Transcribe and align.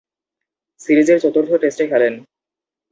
সিরিজের 0.81 1.17
চতুর্থ 1.23 1.51
টেস্টে 1.61 1.85
খেলেন। 1.87 2.13